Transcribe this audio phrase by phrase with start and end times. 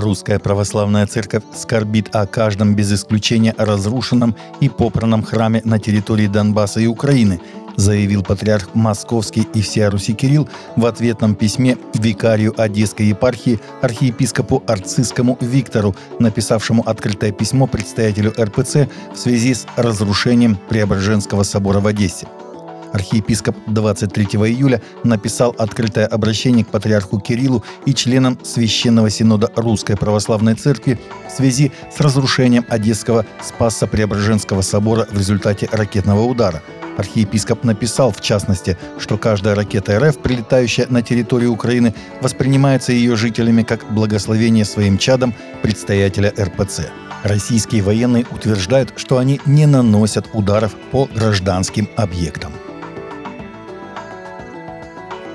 [0.00, 6.80] Русская Православная Церковь скорбит о каждом без исключения разрушенном и попранном храме на территории Донбасса
[6.80, 7.40] и Украины,
[7.76, 15.36] заявил патриарх Московский и всея Руси Кирилл в ответном письме викарию Одесской епархии архиепископу Арцискому
[15.40, 22.26] Виктору, написавшему открытое письмо предстоятелю РПЦ в связи с разрушением Преображенского собора в Одессе
[22.92, 30.54] архиепископ 23 июля написал открытое обращение к патриарху Кириллу и членам Священного Синода Русской Православной
[30.54, 36.62] Церкви в связи с разрушением Одесского Спасо-Преображенского собора в результате ракетного удара.
[36.96, 43.62] Архиепископ написал, в частности, что каждая ракета РФ, прилетающая на территорию Украины, воспринимается ее жителями
[43.62, 46.90] как благословение своим чадам предстоятеля РПЦ.
[47.22, 52.52] Российские военные утверждают, что они не наносят ударов по гражданским объектам.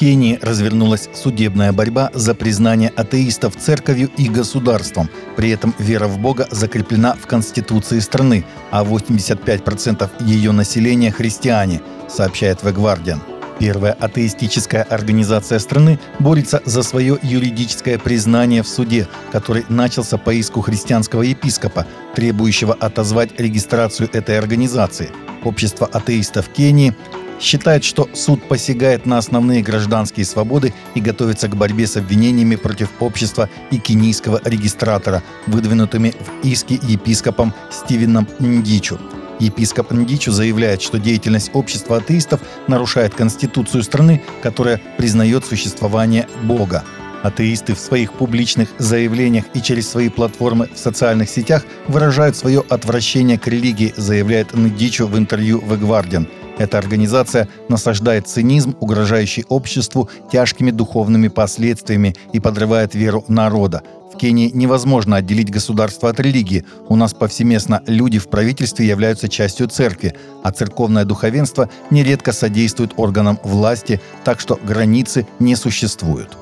[0.00, 5.10] Кении развернулась судебная борьба за признание атеистов церковью и государством.
[5.36, 12.60] При этом вера в Бога закреплена в Конституции страны, а 85% ее населения– христиане, сообщает
[12.62, 13.20] The Guardian.
[13.58, 20.62] Первая атеистическая организация страны борется за свое юридическое признание в суде, который начался по иску
[20.62, 25.10] христианского епископа, требующего отозвать регистрацию этой организации.
[25.44, 26.96] Общество атеистов Кении
[27.40, 32.90] считает, что суд посягает на основные гражданские свободы и готовится к борьбе с обвинениями против
[33.00, 38.98] общества и кенийского регистратора, выдвинутыми в иске епископом Стивеном Ндичу.
[39.40, 46.84] Епископ Ндичу заявляет, что деятельность общества атеистов нарушает конституцию страны, которая признает существование Бога.
[47.22, 53.38] Атеисты в своих публичных заявлениях и через свои платформы в социальных сетях выражают свое отвращение
[53.38, 56.26] к религии, заявляет Ндичу в интервью в Guardian–
[56.60, 63.82] эта организация насаждает цинизм, угрожающий обществу тяжкими духовными последствиями и подрывает веру народа.
[64.12, 66.66] В Кении невозможно отделить государство от религии.
[66.90, 73.38] У нас повсеместно люди в правительстве являются частью церкви, а церковное духовенство нередко содействует органам
[73.42, 76.36] власти, так что границы не существуют.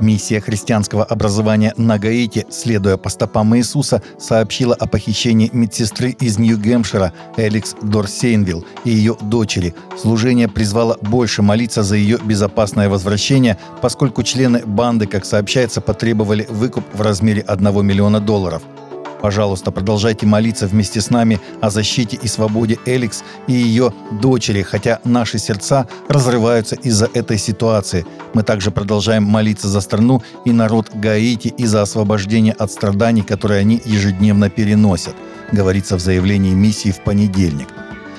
[0.00, 7.12] Миссия христианского образования на Гаити, следуя по стопам Иисуса, сообщила о похищении медсестры из Нью-Гэмпшира
[7.36, 9.74] Эликс Дорсейнвилл и ее дочери.
[10.00, 16.84] Служение призвало больше молиться за ее безопасное возвращение, поскольку члены банды, как сообщается, потребовали выкуп
[16.92, 18.62] в размере 1 миллиона долларов–
[19.20, 25.00] Пожалуйста, продолжайте молиться вместе с нами о защите и свободе Эликс и ее дочери, хотя
[25.04, 28.06] наши сердца разрываются из-за этой ситуации.
[28.34, 33.60] Мы также продолжаем молиться за страну и народ Гаити и за освобождение от страданий, которые
[33.60, 35.14] они ежедневно переносят,
[35.52, 37.68] говорится в заявлении миссии в понедельник.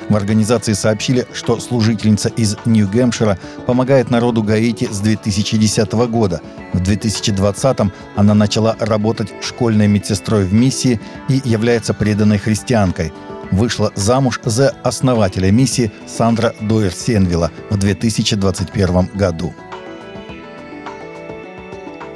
[0.09, 6.41] В организации сообщили, что служительница из Нью-Гэмпшира помогает народу Гаити с 2010 года.
[6.73, 7.78] В 2020
[8.16, 13.12] она начала работать школьной медсестрой в миссии и является преданной христианкой.
[13.51, 19.53] Вышла замуж за основателя миссии Сандра Дойер Сенвилла в 2021 году.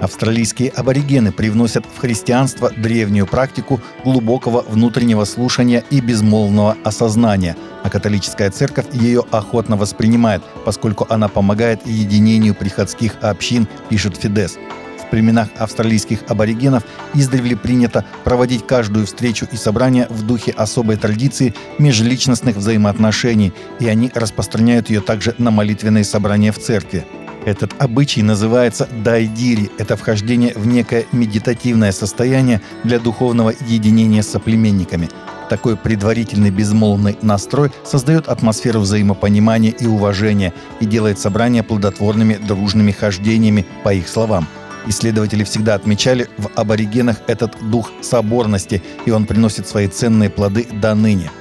[0.02, 8.50] Австралийские аборигены привносят в христианство древнюю практику глубокого внутреннего слушания и безмолвного осознания, а католическая
[8.50, 14.58] церковь ее охотно воспринимает, поскольку она помогает единению приходских общин, пишет Фидес.
[14.98, 16.84] В племенах австралийских аборигенов
[17.14, 24.10] издревле принято проводить каждую встречу и собрание в духе особой традиции межличностных взаимоотношений, и они
[24.16, 27.06] распространяют ее также на молитвенные собрания в церкви.
[27.46, 29.72] Этот обычай называется дайдири.
[29.80, 35.10] Это вхождение в некое медитативное состояние для духовного единения с соплеменниками.
[35.50, 43.66] Такой предварительный безмолвный настрой создает атмосферу взаимопонимания и уважения и делает собрания плодотворными дружными хождениями,
[43.84, 44.48] по их словам.
[44.88, 50.96] Исследователи всегда отмечали в аборигенах этот дух соборности, и он приносит свои ценные плоды до
[50.96, 51.32] ныне–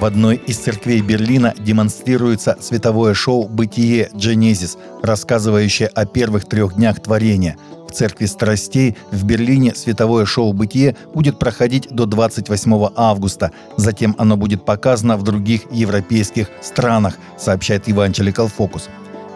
[0.00, 7.02] в одной из церквей Берлина демонстрируется световое шоу «Бытие Дженезис», рассказывающее о первых трех днях
[7.02, 7.58] творения.
[7.86, 13.52] В церкви страстей в Берлине световое шоу «Бытие» будет проходить до 28 августа.
[13.76, 18.84] Затем оно будет показано в других европейских странах, сообщает Evangelical Focus.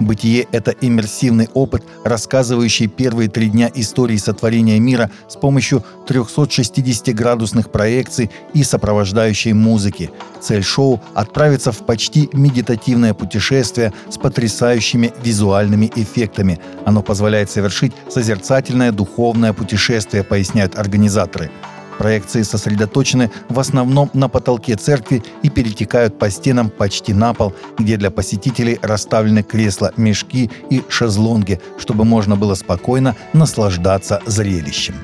[0.00, 8.30] Бытие— это иммерсивный опыт, рассказывающий первые три дня истории сотворения мира с помощью 360-градусных проекций
[8.54, 10.10] и сопровождающей музыки.
[10.40, 16.58] Цель шоу— отправиться в почти медитативное путешествие с потрясающими визуальными эффектами.
[16.84, 21.50] Оно позволяет совершить созерцательное духовное путешествие, поясняют организаторы.
[21.98, 27.96] Проекции сосредоточены в основном на потолке церкви и перетекают по стенам почти на пол, где
[27.96, 34.94] для посетителей расставлены кресла, мешки и шезлонги, чтобы можно было спокойно наслаждаться зрелищем.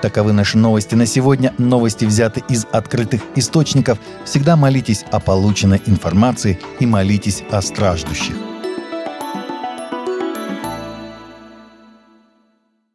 [0.00, 1.52] Таковы наши новости на сегодня.
[1.58, 3.98] Новости взяты из открытых источников.
[4.24, 8.47] Всегда молитесь о полученной информации и молитесь о страждущих.